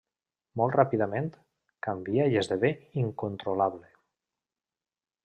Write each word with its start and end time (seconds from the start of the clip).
Molt 0.59 0.77
ràpidament, 0.77 1.27
canvia 1.87 2.25
i 2.31 2.39
esdevé 2.41 2.71
incontrolable. 3.03 3.93